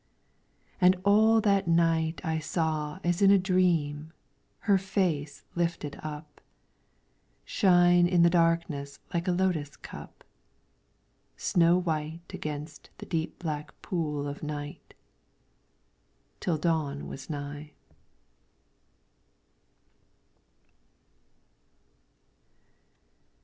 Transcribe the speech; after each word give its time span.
And 0.81 0.99
all 1.05 1.39
that 1.41 1.67
night 1.67 2.21
I 2.23 2.39
saw 2.39 2.97
as 3.03 3.21
in 3.21 3.29
a 3.29 3.37
dream 3.37 4.13
Her 4.61 4.79
fair 4.79 5.05
face 5.25 5.43
lifted 5.53 5.95
up 6.01 6.41
Shine 7.45 8.07
in 8.07 8.23
the 8.23 8.29
darkness 8.31 8.97
like 9.13 9.27
a 9.27 9.31
lotus 9.31 9.77
cup, 9.77 10.23
Snow 11.37 11.77
white 11.79 12.21
against 12.33 12.89
the 12.97 13.05
deep 13.05 13.37
black 13.37 13.79
pool 13.83 14.27
of 14.27 14.41
night. 14.41 14.95
Till 16.39 16.57
dawn 16.57 17.07
was 17.07 17.29
nigh. 17.29 17.73